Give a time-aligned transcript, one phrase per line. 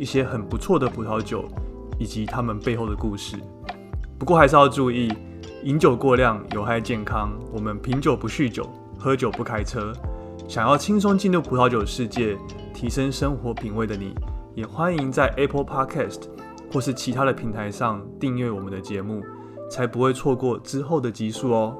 [0.00, 1.44] 一些很不错的葡萄酒，
[1.98, 3.36] 以及他们背后的故事。
[4.18, 5.12] 不过还是要注意，
[5.62, 7.38] 饮酒过量有害健康。
[7.52, 8.66] 我们品酒不酗酒，
[8.98, 9.92] 喝酒不开车。
[10.48, 12.38] 想要轻松进入葡萄酒世界，
[12.72, 14.14] 提升生活品味的你，
[14.54, 16.22] 也欢迎在 Apple Podcast
[16.72, 19.22] 或是其他的平台上订阅我们的节目。
[19.70, 21.76] 才不会错过之后的集数哦。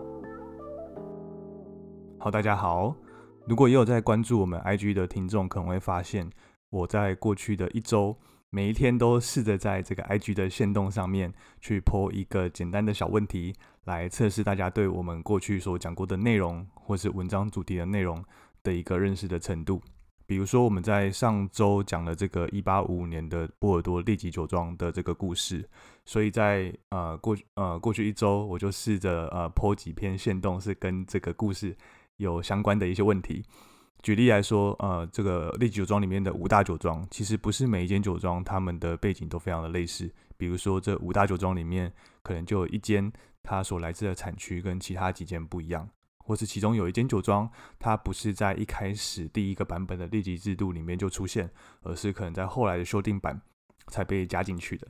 [2.18, 2.94] 好，大家好。
[3.46, 6.30] 如果也有在关注我们 IG 的听众，可能会发现
[6.70, 8.16] 我在过去的一周，
[8.48, 13.54] 每一天都试着在这个 IG 的线动上面去抛一个简单的小问题，
[13.84, 18.24] 来测试大家对我们过去所讲过的内容，或是文章主题的内容
[18.62, 19.82] 的一个认识的程度。
[20.26, 25.68] 比如说，我们在上周讲了这个一八五五年的波尔多利吉酒庄的这个故事，
[26.04, 31.76] 所以在呃过呃过去一周，我就试着呃剖几篇线动是跟这个故事
[32.18, 33.44] 有相关的一些问题。
[34.02, 40.10] 举例来说，呃，这个利吉酒庄里面的五大酒庄，其实不是每一间酒庄他们的背景都非常的类似。
[40.36, 43.12] 比如说，这五大酒庄里面可能就有一间
[43.42, 45.88] 它所来自的产区跟其他几间不一样。
[46.18, 51.50] 或是其中有一间酒庄，它不是在一开始第一个版本的利级制度里面就出现，
[51.82, 53.40] 而是可能在后来的修订版
[53.88, 54.86] 才被加进去的。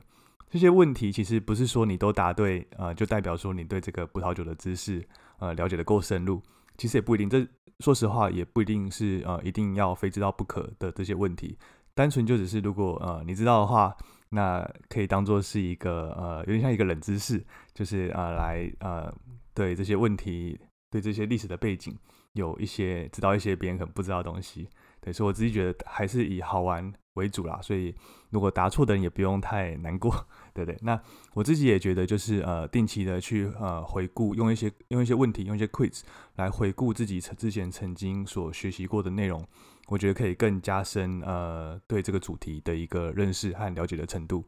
[0.49, 5.03] 这些问题其实不是说你都答对，呃，就代表说你对这个葡萄酒的知识，
[5.39, 6.41] 呃，了解的够深入。
[6.77, 7.47] 其实也不一定，这
[7.81, 11.57] 说实话也不一定是呃一定要非知道不可的这些问题。
[11.93, 13.93] 单纯就只是如果呃你知道的话，
[14.29, 19.13] 那可以当做是一个呃有点像一个冷知识，就是呃来呃
[19.53, 20.57] 对这些问题。
[20.91, 21.97] 对这些历史的背景
[22.33, 24.67] 有一些知道一些别人可能不知道的东西，
[24.99, 27.61] 对，所以我自己觉得还是以好玩为主啦。
[27.61, 27.95] 所以
[28.29, 30.13] 如果答错的人也不用太难过，
[30.53, 30.77] 对对？
[30.81, 30.99] 那
[31.33, 36.01] 我自己也觉得就是呃定期的去呃回顾，用一些用一些问题，用一些 quiz
[36.35, 39.45] 来回顾自己之前曾经所学习过的内容，
[39.87, 44.43] 我觉得可以更加深呃对这个主题的一个认识和了解的程度。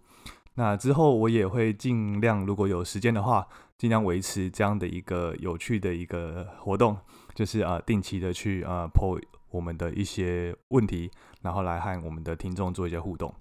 [0.55, 3.47] 那之后我也会尽量，如果有时间的话，
[3.77, 6.95] 尽量维持这样的一个有趣的一个活动，
[7.33, 11.09] 就是呃定期的去呃破我们的一些问题，
[11.41, 13.33] 然后来和我们的听众做一些互动。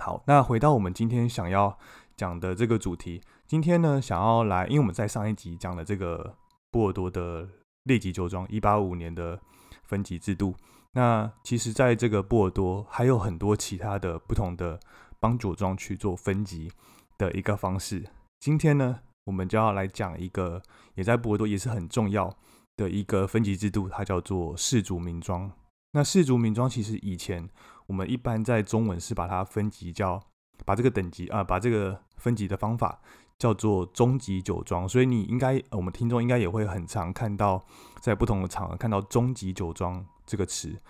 [0.00, 1.78] 好，那回到我们今天想要
[2.16, 6.34] 讲的这个主题，今天呢想要来，因为我们在上一集讲了这个
[6.70, 7.48] 波尔多的
[7.84, 9.38] 列级酒庄一八五年的
[9.84, 10.54] 分级制度，
[10.92, 14.80] 那其实在这个波尔多还有很多其他的不同的。
[15.22, 16.72] 帮酒庄去做分级
[17.18, 18.02] 的一个方式。
[18.38, 20.62] 今天呢，我们就要来讲一个
[20.94, 22.34] 也在波尔多也是很重要
[22.78, 25.52] 的一个分级制度，它叫做氏族名庄。
[25.92, 27.46] 那氏族名庄其实以前
[27.90, 30.22] 我们一般在中文是把它分级叫
[30.64, 33.00] 把这个等级啊，把这个分级的方法
[33.36, 34.88] 叫做中级酒庄。
[34.88, 37.64] 所以你应该我们听众应该也会很常看到
[37.98, 40.80] 在不同的场合看到中级酒庄这个词，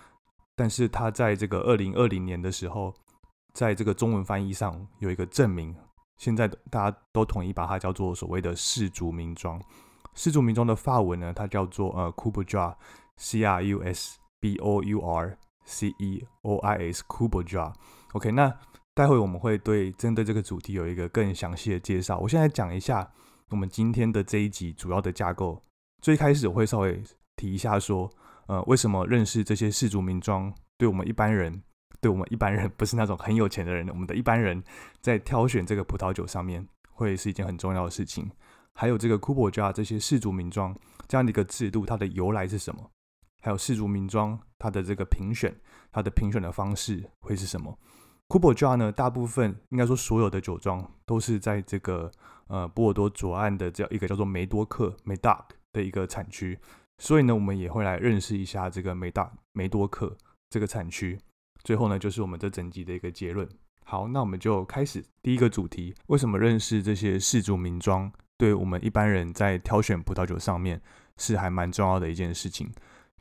[0.55, 2.95] 但是它在这个二零二零年的时候。
[3.53, 5.75] 在这个中文翻译上有一个证明，
[6.19, 9.61] 现在大家都统一把它叫做所谓的氏族名庄。
[10.15, 12.79] 氏族名庄的法文呢，它叫做呃 c o u b o u r
[13.17, 17.25] c R U S B O U R C E O I S c o
[17.25, 17.73] u b o u r
[18.13, 18.53] OK，那
[18.95, 22.19] 待会我们会对针对这个主题有一个更详细的介绍。
[22.19, 23.11] 我现在讲一下
[23.49, 25.63] 我们今天的这一集主要的架构。
[26.01, 27.03] 最开始我会稍微
[27.37, 28.11] 提一下说，
[28.47, 31.63] 呃，为什么认识这些氏族名庄对我们一般人。
[32.03, 34.63] 对我们一般人不是那种很有钱的人，我们的一般人
[35.03, 38.31] 在挑选这个葡萄酒上面会是一件很重要的事情。
[38.73, 40.75] 还有这个库珀加这些氏族名庄
[41.07, 42.91] 这样的一个制度，它的由来是什么？
[43.43, 45.53] 还有氏族名庄它的这个评选，
[45.91, 47.77] 它的评选的方式会是什么
[48.29, 52.09] ？？Cobo Jar 呢，大部分应该说所有的酒庄都是在这个
[52.47, 56.57] 呃波尔多左岸的这样一个叫做梅多克梅达的一个产区，
[56.99, 60.17] 所以呢，我们也会来认识一下这个梅达梅多克
[60.51, 61.19] 这个产区。
[61.65, 63.49] 最后呢，就是我们这整集的一个结论。
[63.85, 70.81] 好，那我们就开始第一个主题：为什么认识这些氏族名庄，对我们一般人在挑选葡萄酒上面
[71.17, 72.71] 是还蛮重要的一件事情？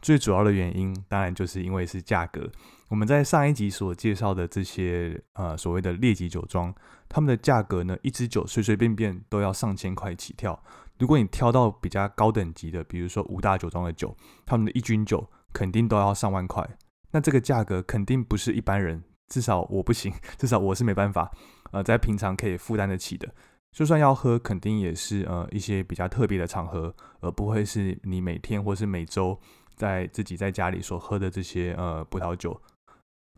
[0.02, 2.50] 最主要的原因，当然就是因为是价格。
[2.88, 6.74] 我们在上一集所介绍的这些呃所谓的劣级酒庄，
[7.08, 10.62] 他们的价格呢，一支酒随随便便都要上千块起跳。
[10.98, 14.16] 如果你挑到比较高等级的，比如说五大酒庄的酒，
[14.46, 16.68] 他们的一军酒肯定都要上万块。
[17.12, 21.32] 那这个价格肯定不是一般人至少我不行，至少我是没办法，
[21.72, 23.30] 呃，在平常可以负担得起的。
[23.72, 29.40] 就算要喝，肯定也是呃一些比较特别的场合，而不会是你每天或是每周
[29.80, 32.62] 在自己在家里所喝的这些呃葡萄酒，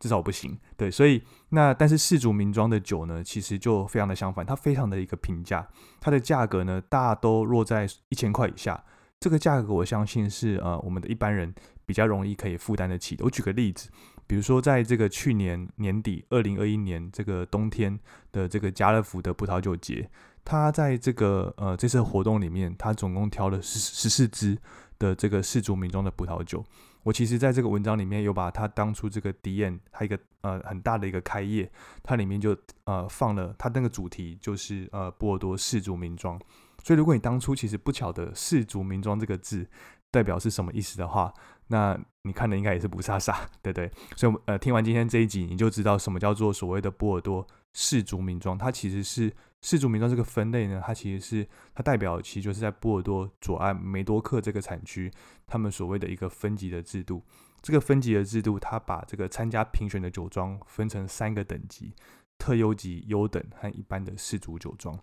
[0.02, 0.60] 至少不行。
[0.76, 5.66] 对，所以那但是世祖名庄的酒呢，其实就非常的相反，它非常的一个平价，
[6.02, 8.84] 它的价格呢大都落在一千块以下。
[9.20, 11.54] 这个价格我相信是呃我们的一般人
[11.86, 13.24] 比较容易可以负担得起的。
[13.24, 13.90] 我举个例子。
[14.28, 18.00] 比如说，在这个去年年底，二零二一年这个冬天
[18.32, 20.10] 的这个家乐福的葡萄酒节，
[20.46, 24.58] 他在这个呃这次活动里面，他总共挑了十十四支
[25.02, 26.64] 的这个世族名庄的葡萄酒。
[27.02, 31.72] 我其实在这个文章里面有把它当初这个 D N，它一个呃很大的一个开业，
[32.04, 36.40] 它里面就呃放了它那个主题就是呃波尔多世族名庄。
[36.84, 39.68] 所以如果你当初其实不晓得世族名庄这个字
[40.12, 41.34] 代表是什么意思的话，
[41.68, 43.92] 那你看的应该也是不傻傻，对不对？
[44.16, 48.56] 所以，呃，听完今天这一集，你就知道什么叫做所谓的波尔多氏族名庄。
[48.56, 55.12] 它其实是氏族名庄这个分类呢，它其实是它代表，其实就是在波尔多左岸梅多克这个产区，
[55.46, 57.24] 他们所谓的一个分级的制度。
[57.62, 61.94] 这个分级的制度，它把这个参加评选的酒庄分成三个等级：
[62.38, 65.00] 特优级、优等和一般的氏族酒庄。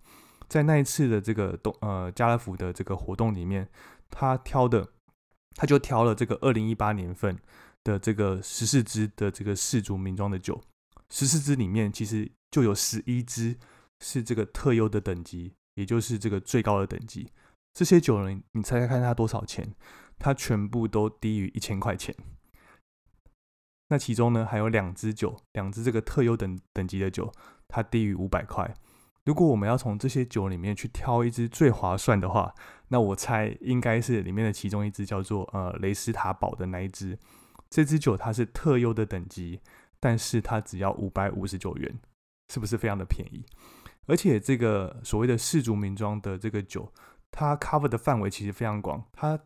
[0.47, 3.69] 在那一次的这个东呃家乐福的这个活动里面，
[4.09, 4.89] 他挑的。
[5.55, 7.37] 他就挑了这个二零一八年份
[7.83, 10.61] 的这个十四支的这个世族名庄的酒，
[11.09, 13.57] 十四支里面其实就有十一支
[13.99, 17.31] 是这个特优的等级，也就是这个最高的等级。
[17.73, 19.73] 这些酒呢，你猜猜看它多少钱？
[20.17, 22.15] 它全部都低于一千块钱。
[23.89, 27.31] 那其中呢，还有两支酒，两支这个特优等等级的酒，
[27.67, 28.73] 它低于五百块。
[29.25, 32.53] 如果我们要从这些酒里面去挑一支最划算的话，
[32.87, 37.17] 那我猜应该是里面的其中一支叫做呃雷斯塔堡的那一支。
[37.69, 39.59] 这支酒它是特优的等级，
[39.99, 41.99] 但是它只要五百五十九元，
[42.51, 43.45] 是不是非常的便宜？
[44.09, 46.91] 而且这个所谓的世族名庄的这个酒，
[47.31, 49.39] 它 cover 的范围其实非常广，它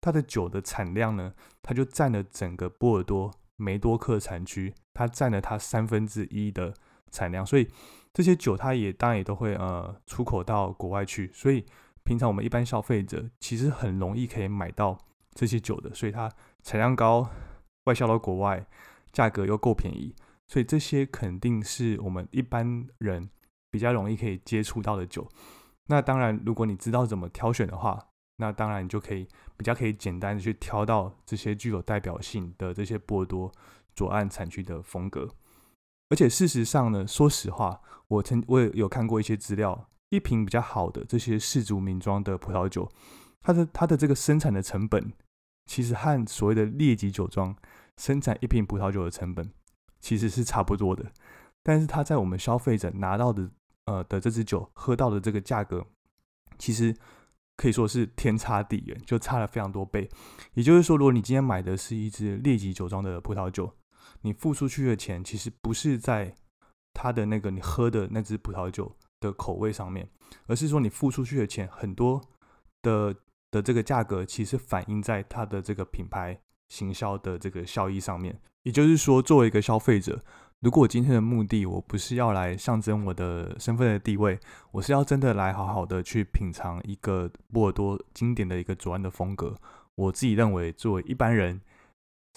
[0.00, 1.32] 它的酒的产量呢，
[1.62, 6.74] 它就占了整个波尔多梅多克产区，它占了它三分之一的
[7.12, 7.68] 产量，所以。
[8.16, 11.66] 这些酒，它也当然也都会呃出口到国外去，所以
[12.02, 14.96] 平常我们一般消费者其实很容易可以买到
[15.34, 17.28] 这些酒的，所以它产量高，
[17.84, 18.66] 外销到国外，
[19.12, 20.14] 价格又够便宜，
[20.48, 23.28] 所以这些肯定是我们一般人
[23.76, 25.28] 比较容易可以接触到的酒。
[25.88, 28.08] 那当然，如果你知道怎么挑选的话，
[28.38, 33.52] 那当然你就可以比较可以简单的去挑到这些具有代表性的这些波多
[33.94, 35.28] 左岸产区的风格。
[36.08, 42.90] 而且事实上呢，说实话，我曾我也有看过一些资料，一瓶比较好的这些世族名庄的葡萄酒，
[43.42, 45.12] 它的它的这个生产的成本，
[45.66, 47.54] 其实和所谓的劣级酒庄
[47.96, 49.52] 生产一瓶葡萄酒的成本
[50.00, 51.12] 其实是差不多的，
[51.62, 53.50] 但是它在我们消费者拿到的
[53.86, 55.84] 呃的这支酒喝到的这个价格，
[56.58, 56.94] 其实
[57.56, 60.08] 可以说是天差地远，就差了非常多倍。
[60.54, 63.72] 也就是说，如果你今天买的是一支劣级酒庄的葡萄酒，
[64.22, 66.34] 你付出去的钱其实不是在
[66.92, 70.08] 它的那个你喝的那支葡萄酒的口味上面，
[70.46, 72.20] 而是说你付出去的钱很多
[72.82, 73.14] 的
[73.50, 76.38] 的这个价格，其实反映在它的这个品牌
[76.68, 78.38] 行销的这个效益上面。
[78.62, 80.20] 也就是说，作为一个消费者，
[80.60, 84.38] 如果我今天的目的我不是要来象征我的身份的地位，
[84.72, 89.54] 我是要真的来好好的去品尝一个波尔多经典的一个左岸的风格，
[89.94, 91.60] 我自己认为作为一般人。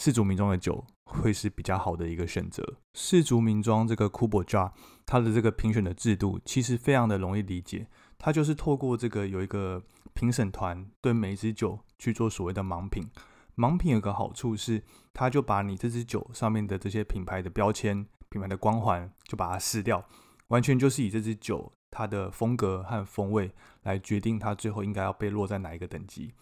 [0.01, 2.63] 世族名庄的酒会是比较好的一个选择。
[2.93, 4.71] 世族名庄这个库珀加，
[5.05, 7.85] 它的这个评选的制度其实非常的容易理解，
[8.17, 9.83] 它就是透过这个有一个
[10.13, 13.09] 评审团对每一支酒去做所谓的盲品。
[13.57, 14.81] 盲品有个好处是，
[15.13, 20.03] 它就把你这支酒上面的这些品牌的标签、品牌的光环就把它撕掉，
[20.47, 23.51] 完全就是以这支酒它的风格和风味
[23.83, 26.33] 来决定它最后应该要被落在哪一个等级。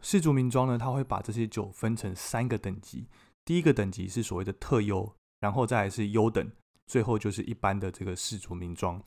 [0.00, 3.06] 世族名庄呢，它会把这些酒分成三个等级，
[3.44, 6.50] 第一个等级是所谓的特优，然后再来是优等，
[6.86, 9.00] 最后就是一般的这个世族名庄。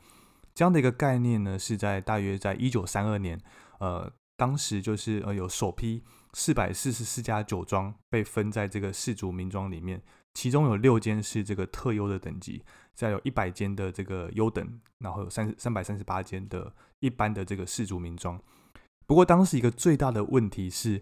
[0.53, 3.37] 这样的一个概念呢，是在大约在一九三二年，
[3.79, 6.01] 呃，当时就是呃有首批
[6.37, 10.01] 四百四十四家酒庄被分在这个世族名庄里面，
[10.33, 12.61] 其中有六间是这个特优的等级，
[12.93, 18.37] 再有一百间的这个优等，然后有三三百三十八间的一般的这个世族名庄。
[19.07, 21.01] 不过当时一个最大的问题是，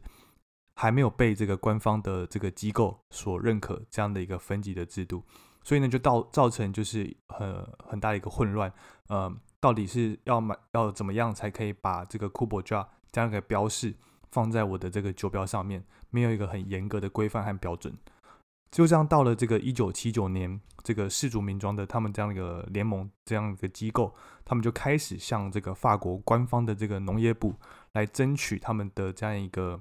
[0.75, 5.24] 还没有被这个官方的这个机构所认可这样的一个分级的制度，
[5.63, 8.72] 所以呢就造造成就是很很大的一个混乱。
[9.08, 13.96] 呃，到底是要买要怎么样才可以把这个 c o b o j a 这样一个标示
[14.34, 17.96] 放在我的这个酒标上面，没有一个很严格的规范和标准。
[18.72, 24.12] 就这样到了这个一九七九年，这个世族名庄的他们这样一个联盟这样一个机构，
[24.44, 27.54] 他们就开始向这个法国官方的这个农业部
[27.92, 29.80] 来争取他们的这样一个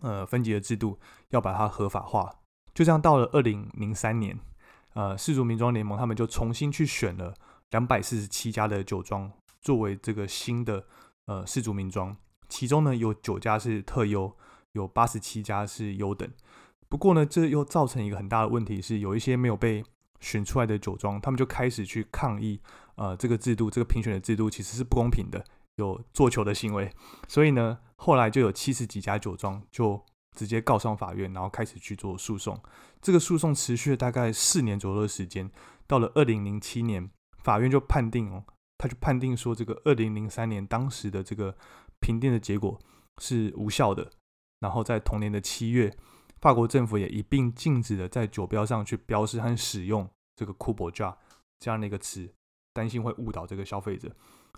[0.00, 0.98] 呃分级的制度，
[1.28, 2.34] 要把它合法化。
[2.72, 4.40] 就这样到了二零零三年，
[4.94, 7.34] 呃，世族名庄联盟他们就重新去选了
[7.72, 10.86] 两百四十七家的酒庄作为这个新的
[11.26, 12.16] 呃世族名庄，
[12.50, 14.36] 其中呢有九家是特优，
[14.72, 16.28] 有八十七家是优等。
[16.90, 19.84] 不过呢，这又造成一个很大的问题，是有一些没有被
[20.18, 22.60] 选出来的酒庄，他们就开始去抗议，
[22.96, 25.44] 呃，这个制度，这个评选的制度其实是不公平的，
[25.76, 26.92] 有做球的行为。
[27.28, 30.04] 所以呢，后来就有七十几家酒庄就
[30.36, 32.60] 直接告上法院，然后开始去做诉讼。
[33.00, 35.48] 这个诉讼持续了大概四年左右的时间，
[35.86, 37.08] 到了二零零七年，
[37.44, 38.42] 法院就判定哦，
[38.76, 41.56] 他就判定说，这个二零零三年当时的这个
[42.00, 42.78] 评定的结果
[43.18, 44.10] 是无效的。
[44.60, 45.94] 然后在同年的七月。
[46.40, 51.14] 法国政府也一并禁止了在酒标上去标示和使用这个 c o u p e j a
[51.58, 52.32] 这样的一个词，
[52.72, 54.10] 担心会误导这个消费者。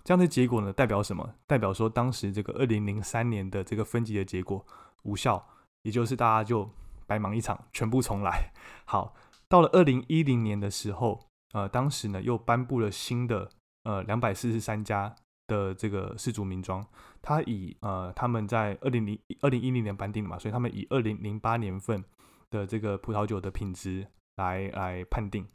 [0.05, 1.35] 这样的结果呢，代表什么？
[1.45, 4.65] 代表说当时这个二零零三年的这个分级的结果
[5.03, 5.45] 无效，
[5.81, 6.69] 也就是大家就
[7.05, 8.53] 白忙一场，全部重来。
[8.85, 9.13] 好，
[9.49, 11.19] 到了二零一零年的时候，
[11.51, 13.49] 呃，当时呢又颁布了新的
[13.83, 15.13] 呃两百四十三家。
[15.47, 16.85] 的这个世族名庄，
[17.21, 22.03] 他以呃他们在二零零二零一零年颁定的嘛，所以他们以二零零八年份
[22.49, 24.07] 的这个葡萄酒的品质
[24.37, 25.45] 来来判定，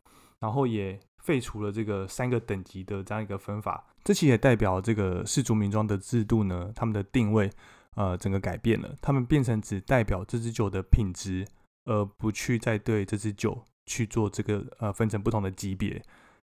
[0.41, 3.87] 然后也废除了这个三个等级的这样一个分法。
[4.05, 7.51] 这其实也代表这个世族名庄的制度呢，他们的定位
[7.97, 11.47] 呃整个改变了，他们变成只代表这支酒的品质，
[11.85, 16.03] 而不去再对这支酒去做这个呃分成不同的级别。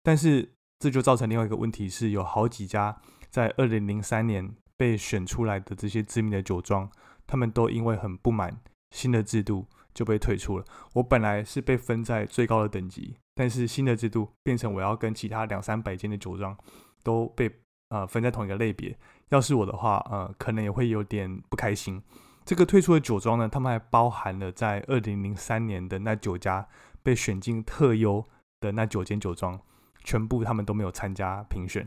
[0.03, 3.01] 但是这就造成另外一个问题是有好几家。
[3.35, 6.89] 在二零零三年被选出来的这些知名的酒庄，
[7.27, 8.61] 他们都因为很不满
[8.93, 10.65] 新的制度就被退出了。
[10.93, 16.57] 我本来是被分在最高的等级，但是新的制度变成我要跟其他两三百间的酒庄
[17.03, 17.51] 都被
[17.89, 18.97] 呃分在同一个类别。
[19.31, 22.01] 要是我的话，呃，可能也会有点不开心。
[22.45, 26.69] 这个退出的酒庄呢，他们还包含了在二零零三年的那九家
[27.03, 28.25] 被选进特优
[28.61, 29.61] 的那九间酒庄，
[30.05, 31.85] 全部他们都没有参加评选。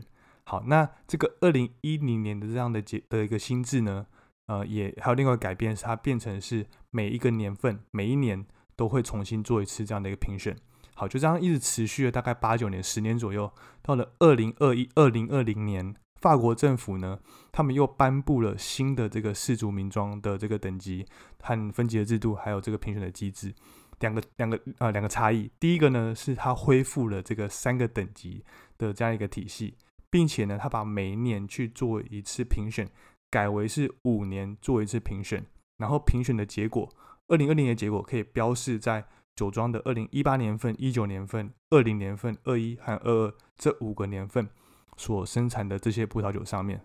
[0.48, 4.06] 好，那这个二零一零年的这样的结的一个新制呢，
[4.46, 10.56] 呃，也还有另外改变，是它变成是每一个年份，每一年都会重新做一次这样的一个评选。
[10.94, 13.52] 好，就这样一直持续了大概八九年、十年左右，
[13.82, 17.18] 到了二零二一、二零二零年，法国政府呢，
[17.52, 21.04] 他们又颁布了新的这个氏族名庄的这个等级
[21.42, 23.52] 和分级的制度，还有这个评选的机制，
[24.00, 25.50] 两个两个啊两个差异。
[25.60, 28.42] 第一个呢，是它恢复了这个三个等级
[28.78, 29.76] 的这样一个体系。
[30.10, 32.88] 并且呢，他把每一年去做一次评选，
[33.30, 35.44] 改为是五年做一次评选，
[35.76, 36.88] 然后评选的结果，
[37.26, 39.04] 二零二零年结果可以标示在
[39.36, 44.48] 酒庄的二零一八年份、一九年份、二零年份、二一和二二这五个年份
[44.96, 46.84] 所生产的这些葡萄酒上面。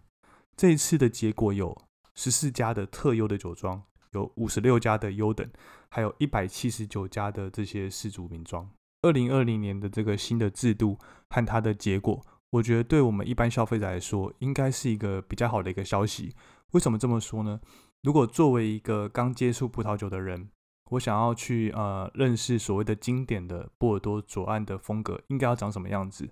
[0.55, 1.75] 这一次的结果有
[2.15, 5.49] 十四家的特优的酒庄，有五十六家的优等，
[5.89, 8.69] 还有一百七十九家的这些世族名庄。
[9.01, 10.99] 二零二零年的这个新的制度
[11.29, 12.23] 和它的结果。
[12.53, 16.31] 我觉得对我们一般消费者来说，应该是一个比较好的一个消息。
[16.71, 17.59] 为什么这么说呢？
[18.03, 20.49] 如果作为一个刚接触葡萄酒的人，
[20.91, 26.29] 我想要去呃认识所谓的经典的波尔多左岸的风格应该要长什么样子，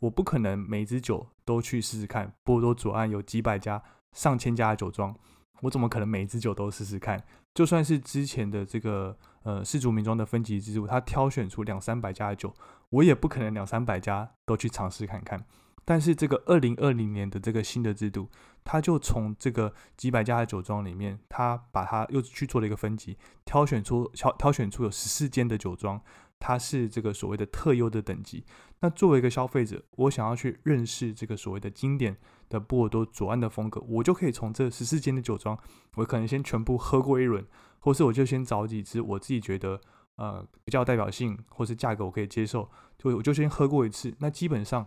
[0.00, 2.34] 我不可能每支酒都去试试看。
[2.42, 3.80] 波尔多左岸有几百家、
[4.12, 5.14] 上千家的酒庄，
[5.60, 7.22] 我怎么可能每支酒都试试看？
[7.54, 12.52] 就算是之前的这个呃世族名庄的分级制度，他挑选出两三百家的酒，
[12.90, 15.44] 我也不可能两三百家都去尝试看看。
[15.82, 18.28] 但是这个二零二零年的这个新的制度，
[18.62, 26.00] 它就从这个几百家的酒庄里面，它把它又去做了一个分级，挑选出挑挑选出有十四间的酒庄，
[26.38, 28.44] 它是这个所谓的特优的等级。
[28.80, 32.16] 那作为一个消费者，我想要去认识这个所谓的经典
[32.48, 35.58] 的波尔多左岸的风格，我就可以从这十四间的酒庄，
[35.96, 37.44] 我可能先全部喝过一轮，
[37.80, 39.80] 或是我就先找几支我自己觉得
[40.20, 44.14] 呃比较代表性，或是价格我可以接受，就我就先喝过一次。
[44.20, 44.86] 那基本上。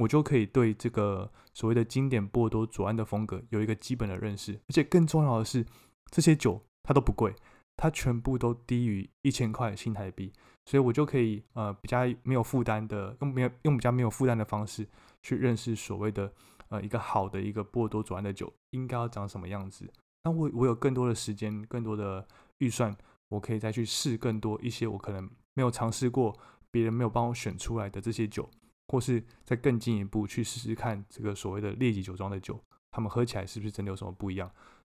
[0.00, 5.66] 我就可以对这个所谓的经典波尔多左岸的风格有一个基本的认识，而且更重要的是，
[6.12, 7.34] 这些酒它都不贵，
[7.76, 10.32] 它全部都低于一千块新台币，
[10.66, 14.86] 所以我就可以呃比较没有负担的用没有用比较没有负担的方式
[15.24, 16.32] 去认识所谓的
[16.68, 19.92] 呃一个好的一个波尔多左岸的酒应该要长什么样子。
[20.22, 22.24] 那我我有更多的时间，更多的
[22.58, 22.96] 预算，
[23.30, 26.38] 我可以再去试更多一些我可能没有尝试过，
[26.70, 28.48] 别人没有帮我选出来的这些酒。
[28.92, 32.60] 或是再更进一步去试试看这个所谓的劣级酒庄的酒，
[32.90, 34.50] 他们喝起来是不是真的有什么不一样？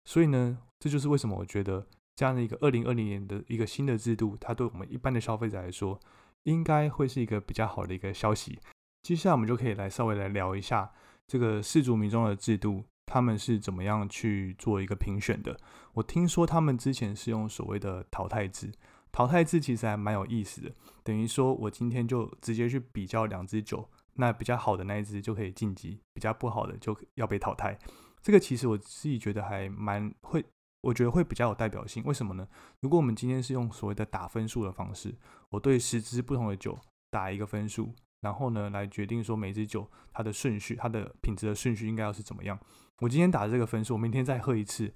[0.05, 1.85] 所以呢，这就是为什么我觉得
[2.15, 5.99] 这样的一个二零二零年的一个新的制度，它对我们一般的消费者来说，
[6.45, 8.57] 应该会是一个比较好的一个消息。
[9.03, 10.91] 接下来我们就可以来稍微来聊一下
[11.27, 15.59] 这个世族民众的制度，他们是怎么样去做一个评选的。
[15.93, 18.71] 我听说他们之前是用所谓的淘汰制，
[19.11, 20.71] 淘汰制其实还蛮有意思的，
[21.03, 27.77] 等于说我今天就直接去比较两只酒，那比较好的那一只就可以晋级，比较不好的就要被淘汰。
[28.21, 30.43] 这个其实我自己觉得还蛮会。
[30.83, 32.45] 我觉得会比较有代表性，为什么呢？
[32.81, 35.15] 如果我们今天是用所谓的打分数的方式，
[35.47, 36.77] 我对十支不同的酒
[37.09, 42.59] 打一个分数，然后呢来决定说每支酒它的顺序、它的品质的顺序应该要是怎么样。
[42.99, 44.93] 我今天打的这个分数，我明天再喝一次，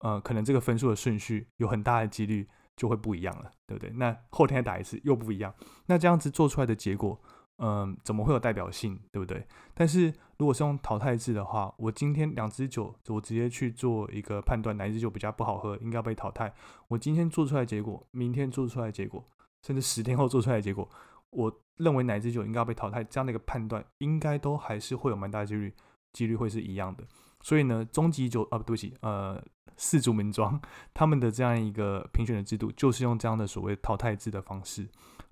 [0.00, 3.90] 呃，可能这个分数的顺序有很大的几率就会不一样了，对不对？
[3.94, 5.54] 那后天打一次又不一样，
[5.86, 7.20] 那这样子做出来的结果。
[7.58, 9.46] 嗯，怎么会有代表性，对不对？
[9.74, 16.52] 但是如果是用淘汰制的话，我今天两支酒，我直接去做一个判断，哪一支酒比较不好喝，应该被淘汰。
[16.88, 19.24] 我今天做出来结果，明天做出来结果，
[19.62, 20.90] 甚至十天后做出来结果，
[21.30, 25.72] 我认为哪一支酒应该要被淘汰，这样的一个判断，应该都还是会有蛮大几率，
[26.12, 27.04] 几率会是一样的。
[27.44, 29.40] 所以呢，终极酒啊，对不起，呃，
[29.76, 30.58] 四族名庄
[30.94, 34.88] 他们的这样一个评选的制度，就是用这样的所谓淘汰制的方式。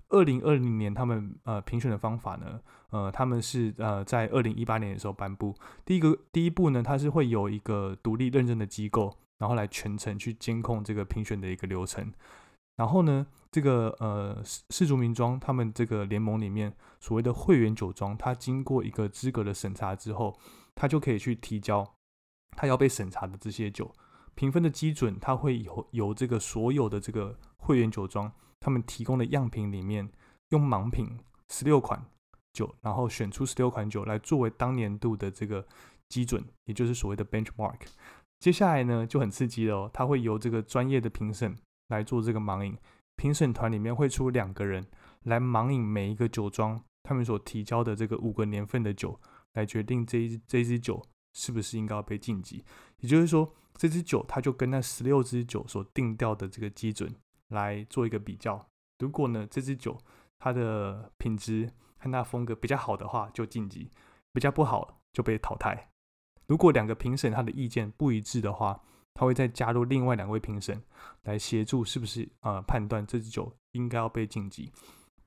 [0.09, 2.59] 二零二零年，他们呃评选的方法呢，
[2.91, 5.55] 呃，他们是呃在二零一八年的时候颁布。
[5.83, 12.13] 第一个第一步呢，它是会有一个独立认证的机构，然后来全程去监控这个评选的一个流程。
[12.75, 14.39] 然后呢，这个呃
[14.69, 20.37] 世族名庄他们这个联盟里面所谓的会员酒庄，它经过一个资格的审查之后，
[20.75, 21.83] 它就可以去提交
[22.55, 23.93] 它要被审查的这些酒
[24.35, 28.31] 评分的基准，它会由由这个所有的这个会员酒庄。
[28.59, 30.09] 他们提供的样品里面，
[30.49, 31.19] 用盲品
[31.49, 32.05] 十六款
[32.53, 35.67] 酒，然后选出十六款酒来作为当年度的这个
[36.07, 37.79] 基准，也就是所谓的 benchmark。
[38.39, 41.55] 接下来呢就很刺激了哦，他会由这个专业的评审
[41.89, 42.77] 来做这个盲饮，
[43.17, 44.87] 评审团里面会出两个人
[45.23, 49.19] 来盲饮每一个酒庄他们所提交的这个五个年份的酒，
[49.53, 52.63] 来决定这一这一支酒是不是应该要被晋级。
[52.99, 57.13] 也就是说，这支酒它就跟那十六支酒所定调的这个基准。
[57.49, 58.67] 来做一个比较，
[58.97, 59.95] 如果呢这支酒
[60.39, 63.91] 它的品质和它风格比较好的话，就晋级；
[64.31, 65.91] 比较不好就被淘汰。
[66.47, 68.81] 如果两个评审他的意见不一致的话，
[69.13, 70.81] 他会再加入另外两位评审
[71.23, 74.71] 来协助，是不是呃判断这支酒应该要被晋级。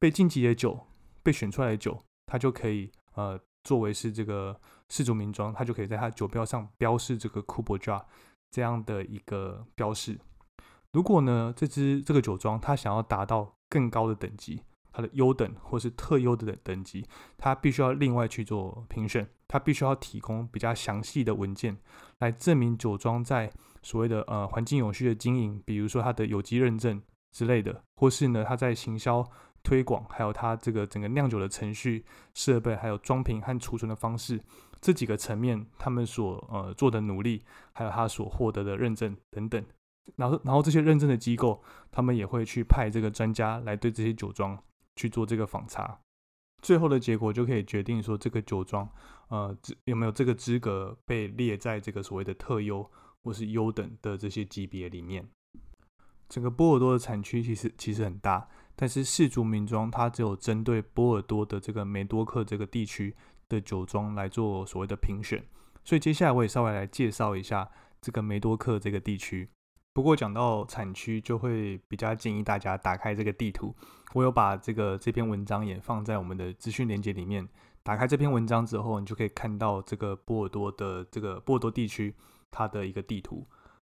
[0.01, 0.88] 被晋级的酒，
[1.23, 4.57] 被选出来的酒，它就可以呃作为是这个
[4.89, 8.01] 世族名庄，它就可以在它酒标上标示这个 c o p e Jar
[8.49, 10.17] 这样的一个标示。
[10.93, 17.05] 如果呢，这支这个酒庄它想要达到更高的等级，它的优等或是特优的等级，
[17.37, 21.77] 它必须要另外去做评选，它必须要提供比较详细的文件
[22.21, 23.53] 来证明酒庄在
[23.83, 27.03] 所谓的呃环境永续的经营，比如说它的有机认证
[27.33, 29.29] 之类的，或是呢它在行销
[29.67, 34.41] 推广，还有它这个整个酿酒的程序、设备，还有装瓶和储存的方式
[34.81, 39.61] 这几个层面，他们所呃做的努力，还有他所获得的认证等等。
[40.15, 44.57] 然后，然后这些认证的机构，他们也会去派这个专家来对这些酒庄
[44.95, 45.99] 去做这个访查，
[46.63, 48.89] 最后的结果就可以决定说这个酒庄，
[49.31, 52.89] 呃，有没有这个资格被列在这个所谓的特优
[53.25, 55.27] 或是优等的这些级别里面。
[56.29, 63.17] 整个波尔多的产区其实其实很大，但是氏族名庄它只有针对波尔多的这个梅多克这个地区
[63.49, 65.43] 的酒庄来做所谓的评选，
[65.83, 67.69] 所以接下来我也稍微来介绍一下
[68.01, 69.49] 这个梅多克这个地区。
[69.95, 73.75] 不过讲到产区，就会比较建议大家打开这个地图。
[74.12, 77.49] 我有把这个这篇文章也放在我们的资讯链接里面。
[77.83, 82.15] 打开这篇文章之后，你就可以看到这个波尔多的这个波尔多地区
[82.51, 83.47] 它的一个地图。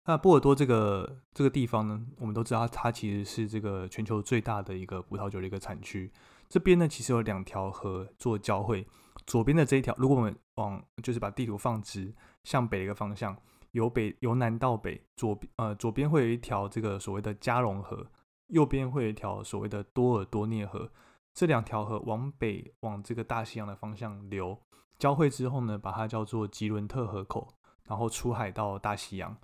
[0.05, 6.11] 那波尔多这个这个地方呢，我们都知道它其实是这个全球最大的一个葡萄酒的一个产区。
[6.49, 8.87] 这边呢，其实有两条河做交汇。
[9.27, 12.13] 左边的这一条，如果我们往就是把地图放直，
[12.43, 13.37] 向北一个方向。
[13.71, 18.07] 由北由南到北，左呃左边会有一条这个所谓的加隆河，
[18.49, 20.91] 右边会有一条所谓的多尔多涅河。
[21.33, 24.59] 这两条河往北往这个大西洋的方向流，
[24.99, 27.49] 交汇之后呢，把它叫做吉伦特河口，
[27.85, 29.35] 然后出海到大西洋。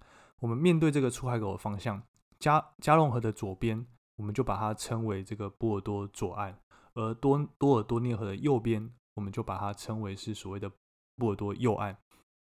[0.40, 2.02] 我们面对这个出海口的方向，
[2.38, 6.56] 加加隆河的左边，我们就把它称为这个波尔多左岸，
[6.94, 10.70] 而多多尔多涅河的右边，我们就把它称为是所谓的
[11.16, 11.96] 波尔多右岸。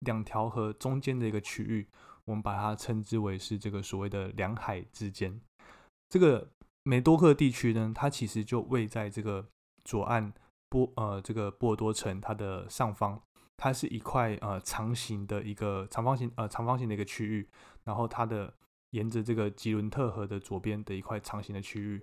[0.01, 1.87] 两条河中间的一个区域，
[2.25, 5.41] 我们把它称之为是这个所谓的两海之间。
[6.09, 6.49] 这个
[6.85, 9.47] 梅多克地区呢，它其实就位在这个
[9.85, 10.33] 左岸
[10.69, 13.21] 波呃这个波尔多城它的上方，
[13.59, 17.47] 它是一块呃长形的一个长方形呃长方形的一个区域，
[17.91, 18.55] 然后它的
[18.91, 22.01] 沿着这个吉伦特河的左边的一块长形的区域，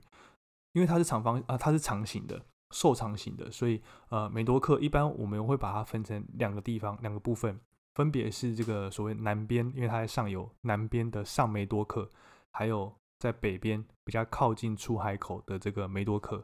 [0.74, 7.58] 因为它是长方啊，它是长形的，瘦长型的，所以呃，梅多克一般我们会把它分成两个地方，两个部分，
[7.96, 12.10] 分别是这个所谓南边，因为它在上游，南边的上梅多克，
[12.52, 16.44] 还有在北边比较靠近出海口的这个梅多克。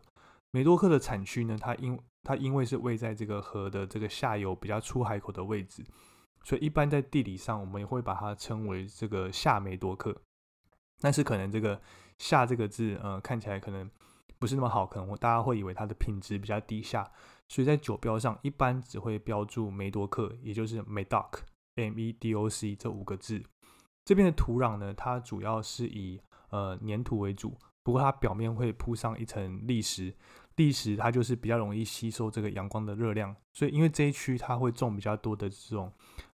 [0.51, 5.83] 梅多克的产区呢，它因它因为是位在这个河的这个下游比较出海口的位置，
[6.43, 10.15] 所以一般在地理上我们也会把它称为这个下梅多克。
[10.99, 11.81] 但是可能这个
[12.17, 13.89] “下”这个字，呃，看起来可能
[14.39, 17.11] 不是那么好，可能大家会以为它的品质比较低下，
[17.49, 23.43] 所以在酒标上一般只会标注梅多克，也就是 Medoc（M-E-D-O-C） 这五个字。
[24.05, 30.13] 这边的土壤呢，它主要是以呃粘土为主，不过它表面会铺上一层砾石。
[30.55, 35.91] 砾石它就是比较容易吸收这个阳光的热量，所以因为这一区它会种比较多的这种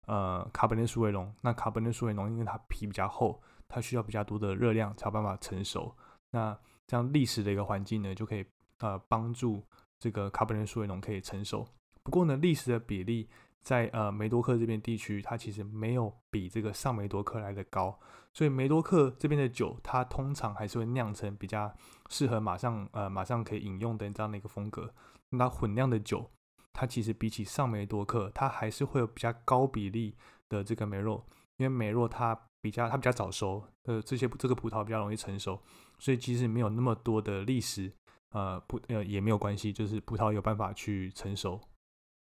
[0.07, 1.33] 呃卡本内苏维龙。
[1.41, 5.95] 那卡本内苏维龙因为它皮比较厚，它需要比较多的热量才有办法成熟。
[6.31, 8.45] 那这样砾石的一个环境呢，就可以
[8.79, 9.63] 呃帮助
[9.99, 11.67] 这个卡本内苏维龙可以成熟。
[12.03, 13.29] 不过呢，砾石的比例
[13.61, 17.99] 在呃梅多克这边地区，它其实没有比这个上梅多克来的高。
[18.31, 21.73] 所以梅多克这边的酒，它通常还是会酿成比较
[22.09, 24.93] 适合马上呃马上可以饮用的这样的一个风格。
[25.31, 26.29] 那混酿的酒，
[26.73, 30.15] 它其实比起上梅多克，它还是会有比较高比例
[30.47, 31.25] 的这个梅洛，
[31.57, 35.61] 因为梅洛它比较它比较早熟，呃这些这个葡萄比较容易成熟，
[35.97, 37.91] 所以即使没有那么多的历史，
[38.31, 41.59] 呃葡呃也没有关系，就是葡萄有办法去成熟。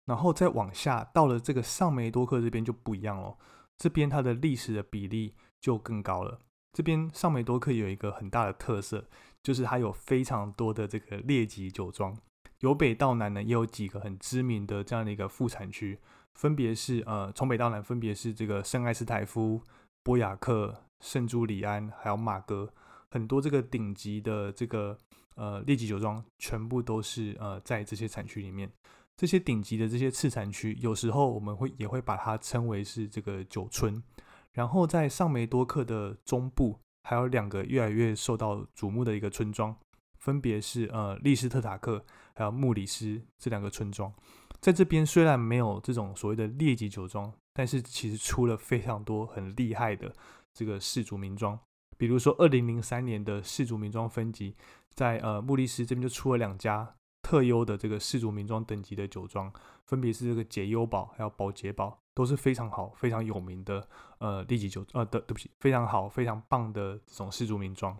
[0.07, 3.37] 然后再往下到了这个上梅多克这边就不一样了，
[3.79, 5.35] 这边它的历史的比例。
[5.65, 6.39] 就更高了。
[6.75, 9.09] 这边上梅多克有一个很大的特色，
[9.43, 12.15] 就是它有非常多的这个列级酒庄，
[12.61, 15.99] 由北到南呢也有几个很知名的这样的一个副产区，
[16.35, 19.63] 分别是呃从北到南分别是这个圣埃斯泰夫、
[20.03, 22.71] 波雅克、圣朱里安，还有马哥，
[23.11, 24.99] 很多这个顶级的这个
[25.37, 28.71] 呃列级酒庄全部都是呃在这些产区里面。
[29.17, 34.03] 这些顶级的这些次产区，有时候我们会也会把它称为是这个酒村。
[34.53, 39.77] 然后在上梅多克的中部，还有两个越来越受到瞩目的一个村庄，
[40.19, 44.13] 分别是呃利斯特塔克还有穆里斯这两个村庄。
[44.61, 50.15] 在这边虽然没有这种所谓的劣级酒庄，但是其实出了非常多很厉害的
[50.53, 51.59] 这个氏族名庄。
[51.97, 54.57] 比如说二零零三年的氏族名庄分级，
[54.95, 59.53] 在呃穆里斯这边就出了两家特优的这个氏族名庄等级的酒庄，
[59.87, 61.99] 分别是这个解忧堡还有宝洁堡。
[62.17, 67.99] 都是非常好、非常有名的，呃，利级酒，呃，的对不起，非常好、非常棒的这种氏族名庄。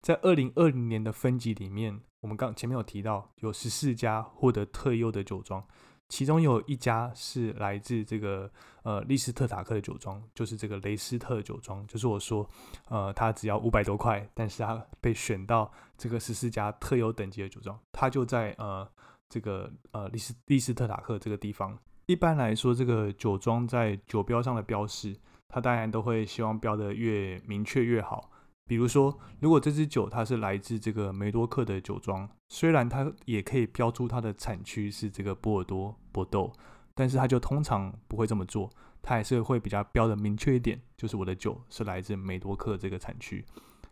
[0.00, 5.64] 在二零二零年的分级里面，我们刚前面有提到，有十四家获得特优的酒庄，
[6.08, 8.50] 其中有一家是来自这个
[8.82, 12.46] 呃利斯特塔克的酒庄，就是这个雷斯特酒庄，就是我说，
[12.88, 18.86] 呃，它只要五百多块，但是它被选到这个十四家特有等级的酒庄，它就在呃
[19.28, 21.78] 这个呃利斯利斯特塔克这个地方。
[22.06, 25.16] 一般来说，这个酒庄在酒标上的标识，
[25.48, 28.30] 它当然都会希望标的越明确越好。
[28.66, 36.52] 比如说，如果这支酒它是来自这个梅多克的酒庄，虽然它也可以标出它的产区是这个波尔多、波豆，
[36.94, 38.70] 但是它就通常不会这么做，
[39.02, 43.44] 它还是会比较标的明确一点，就是我的酒是来自梅多克这个产区。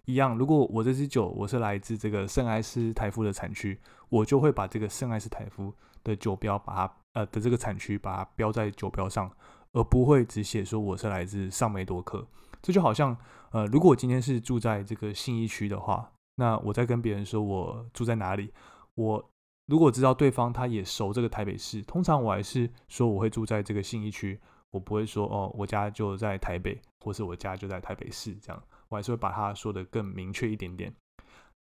[0.04, 3.78] 一样，如果我这支酒我是来自这个圣埃斯台夫的产区，
[4.08, 6.94] 我就会把这个圣埃斯台夫的酒标把它。
[7.12, 9.28] 呃的这个产区把它标在酒标上，
[9.72, 12.24] 而不会只写说我是来自上梅多克。
[12.62, 13.16] 这就好像，
[13.50, 18.52] 呃，如果我今天是住在这个信义区的话，那我在跟别人说我住在哪里，
[18.94, 19.30] 我
[19.66, 30.94] 如果知道对方他也熟这个台北市，通常我还是说我会住在这个信义区，我不会说哦我家就在台北，或是我家就在台北市这样，我还是会把它说的更明确一点点。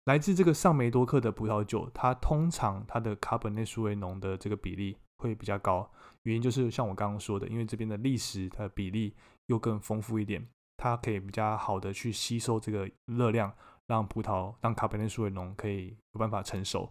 [0.06, 4.98] 来自这个上梅多克的葡萄酒，它通常它的卡本内苏维浓的这个比例。
[5.20, 5.90] 会比较高，
[6.26, 9.16] 原因就是像我刚刚说的，因为这边的历史它的比例
[9.48, 13.52] 又更丰富一点，它可以比较好的去吸收这个热量，
[13.88, 16.90] 让葡萄让卡本内苏维浓可以有办法成熟。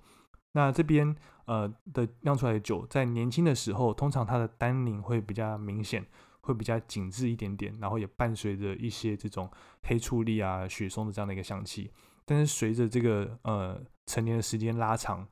[0.53, 6.05] 那这边呃的酿出来的酒，在年轻的时候，通常它的单宁会比较明显，
[6.41, 9.51] 会比较紧致一点点，然后也伴随着一些这种
[9.83, 11.91] 黑醋栗啊、雪松的这样的一个香气。
[12.25, 15.29] 但是随着这个呃成年的时间拉长，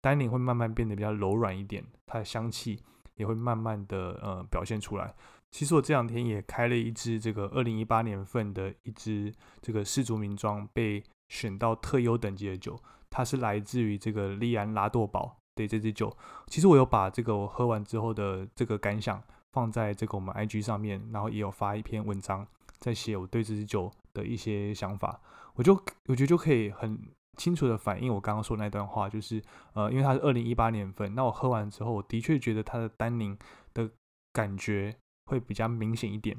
[0.00, 2.80] 单宁会慢慢变得比较柔软一点，它的香气
[3.16, 5.12] 也会慢慢的呃表现出来。
[5.50, 12.78] 其实我这两天也开了一支这个二零一八年份的一支这个氏族名庄被选到特优等级的酒，
[13.10, 16.14] 它是来自于这个利安拉多堡的这支酒。
[16.46, 22.46] 其实我有把这个我喝完之后的这个感想放在这个我们 IG 上面，然后也有发一篇文章。
[22.80, 25.20] 在写我对这支酒的一些想法，
[25.54, 25.74] 我就
[26.06, 26.96] 我觉得就可以很
[27.36, 33.36] 清楚的反映我刚刚说那段话，就是呃，因为它是二零一八年份，那我喝完之后，我的确觉得它的单宁
[33.74, 33.90] 的
[34.32, 34.94] 感觉
[35.28, 36.36] 会比较明显一点，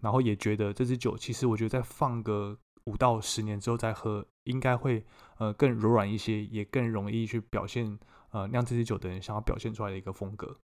[0.00, 5.04] 然后也觉得这支酒其实我觉得再放个五到十年之后再喝，应该会
[5.38, 7.98] 呃更柔软一些，也更容易去表现
[8.30, 10.58] 呃酿这支酒的人想要表现出来的一个风格。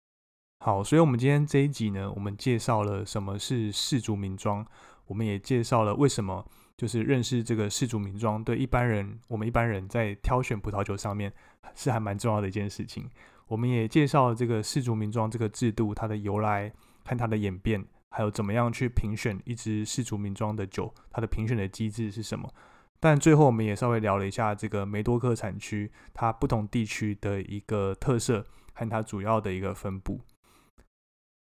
[0.59, 4.65] 好，所以我们今天这一集呢，我们介绍了什么是氏族名庄，
[5.07, 6.45] 我们也介绍了为什么
[6.77, 11.33] 就是认识这个氏族名庄对一般人，我们一般人在挑选葡萄酒上面
[11.75, 13.09] 是还蛮重要的一件事情。
[13.47, 16.71] 我们也介绍了这个氏族名庄这个制度它的由来
[17.05, 22.53] 看它的演变，还有怎么样去评选一支世族名庄的酒，它的评选的机制是什么。
[22.99, 30.19] 但最后我们也稍微聊了一下这个梅多克产区它不同地区的一个特色和它主要的一个分布。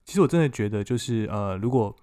[0.05, 1.95] 其实我真的觉得，就是呃，如果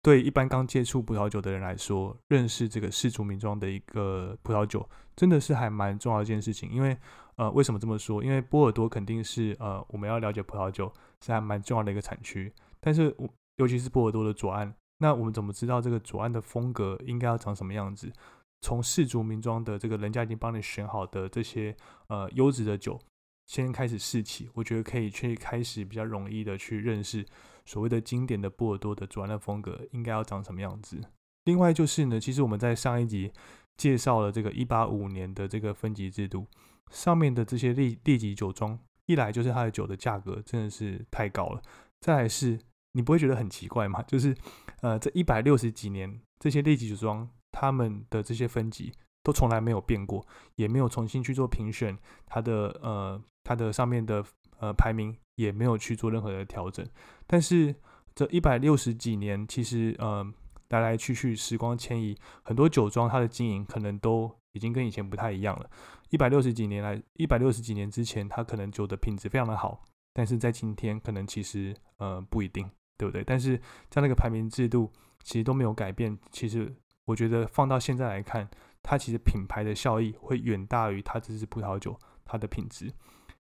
[0.00, 6.70] 对一般刚接触葡萄酒的人来说，认识这个世族名庄的一个葡萄酒，真的是还蛮重要一件事情。
[6.70, 6.96] 因为
[7.36, 8.22] 呃，为什么这么说？
[8.22, 10.92] 因为波尔多肯定是呃，我们要了解葡萄酒
[11.24, 12.52] 是还蛮重要的一个产区。
[12.84, 18.12] 但是我，尤其是波尔多的左岸，那我们怎么知道这个左岸的风格应该要长什么样子？
[18.60, 21.74] 从氏族名庄的这个人家已经帮你选好的这些
[22.08, 23.00] 呃优质的酒。
[23.46, 27.24] 先开始试起，我觉得可以去开始比较容易的去认识
[27.64, 31.00] 所谓的经典的波尔多的左岸的风格应该要长什么样子。
[31.44, 33.30] 另外就是呢，其实我们在上一集
[33.76, 36.46] 介绍了这个一八五年的这个分级制度，
[36.90, 41.60] 上面的这些列列级酒庄，一来就是它的酒的价格真的是太高了，
[42.00, 42.58] 再来是
[42.94, 44.02] 你不会觉得很奇怪吗？
[44.08, 44.34] 就是
[44.80, 48.92] 呃这一百六十几年这些列级酒庄他们的这些分级。
[49.24, 50.22] 都从来没有变过，
[50.56, 54.22] 也没有重新去做评选，它的呃，它的上面的
[54.58, 56.86] 呃排名也没有去做任何的调整。
[57.26, 57.74] 但是
[58.14, 60.22] 这一百六十几年，其实呃
[60.68, 65.70] 来来去去，时光迁移，很多酒庄它的经营可能都已经跟以前不太一样了。
[66.10, 73.22] 一百六十几年来，一百六十几年之前，它可能酒的品质非常的好，但是在今天可能其实呃不一定，对不对？
[73.24, 76.18] 但是在那个排名制度其实都没有改变。
[76.30, 78.48] 其实我觉得放到现在来看。
[78.86, 82.92] 它其实品牌的效益会远大于它这支葡萄酒它的品质，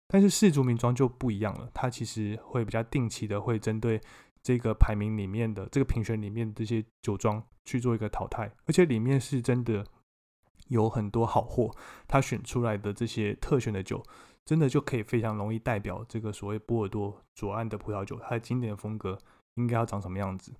[0.07, 3.99] 但是氏族名庄就不一样了，它其实会比较定期的会针对
[4.43, 9.83] 这个排名里面的这个评选里面这些酒庄去做一个淘汰，而且里面是真的
[10.67, 11.71] 有很多好货，
[12.07, 14.03] 它选出来的这些特选的酒，
[14.45, 19.17] 真的就可以非常容易代表这个所谓波尔多左岸的葡萄酒它的经典风格
[19.55, 20.53] 应该要长什么样子。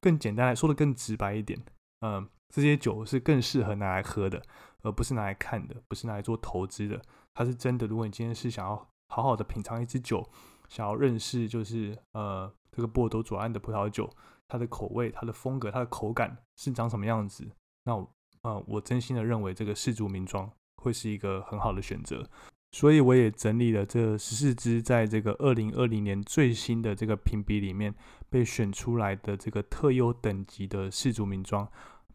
[0.00, 1.60] 更简单来说的更直白一点，
[2.00, 2.28] 嗯。
[2.50, 4.42] 这些酒是更适合拿来喝的，
[4.80, 6.98] 而不是拿来看的，不是拿来做投资的。
[7.34, 7.86] 它是真的。
[7.86, 8.74] 如果你今天是想要
[9.08, 10.26] 好好的品尝一支酒，
[10.66, 14.08] 想要认识就是呃这个波尔多左岸的葡萄酒，
[14.48, 17.46] 它的口味、它的风格、它的口感是长什么样子，
[17.84, 18.10] 那我
[18.40, 20.50] 呃我真心的认为这个氏族名庄
[20.82, 22.26] 会是一个很好的选择。
[22.70, 27.94] 所以我也整理了这十四支在这个二零二零年最新的这个评比里面
[28.28, 31.66] 被选出来的这个特优等级的氏族名庄。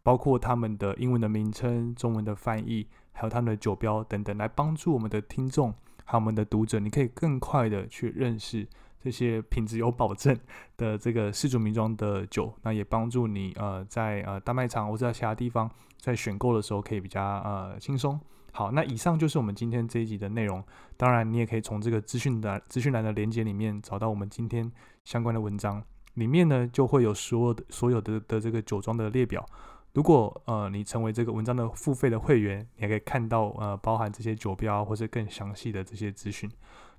[0.06, 8.68] 包括他们的英文的名称、中文的翻译，还有他们的酒标等等，来帮助我们的听众还有我们的读者，你可以更快的去认识
[9.02, 10.38] 这些品质有保证
[10.76, 12.54] 的这个四族名庄的酒。
[12.64, 18.20] 那也帮助你呃在呃大卖场或者在其他地方在选购的时候可以比较呃轻松。
[18.56, 20.64] 好，那以上就是我们今天这一集的内容。
[20.96, 24.72] 当然，你也可以从这个资讯的资讯栏的连接里面找到我们今天
[25.04, 29.44] 相关的文章，里面呢就会有所有的所有的的这个酒庄的列表。
[29.94, 36.48] 如果呃你成为这个文章的付费的会员，你还可以看到呃包含这些酒标或者更详细的这些资讯。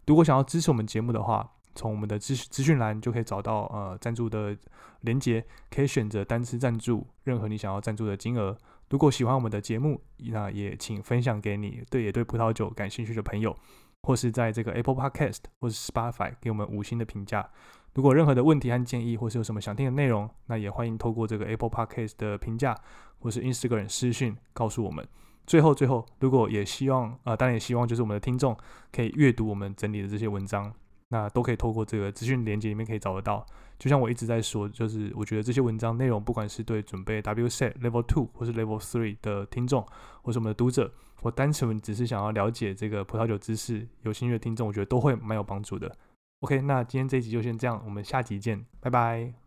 [0.07, 4.57] 如果想要支持我们节目的话，从我们的资资讯栏就可以找到呃赞助的
[5.03, 8.59] 连接，可以选择单次赞助任何你想要赞助的金额。
[8.91, 13.57] 如果喜欢我们的节目，那也请分享给你对也对葡萄酒感兴趣的朋友，
[14.03, 17.49] 或是在这个 Apple Podcast 或是 Spotify 给我们五星的评价。
[17.95, 22.77] 如果任何的问题和建议，或是有什么想听的内容，那也欢迎透过这个 Apple Podcast 的评价，
[23.21, 25.07] 或是 Instagram 私讯告诉我们。
[25.47, 28.57] 最后，最后，如果也希望，呃，当然也希望就是我们的听众
[28.91, 30.73] 可以阅读我们整理的这些文章，
[31.09, 33.45] 那都可以透过这个资讯连接里面可以找得到。
[33.79, 39.85] 就像我一直在说，就是我觉得这些文章内容，不管是对准备 WSET Level Two 或是 Level Three 的听众，
[40.23, 45.95] 或是我们的读者，或单纯只是想要了解这个葡萄酒知识有兴趣的听众，我觉得都会蛮有帮助的。
[46.41, 49.44] OK，那今天这一集就先这样，我们下集见，拜拜。